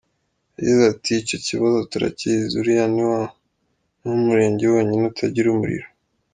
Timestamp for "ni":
2.93-3.03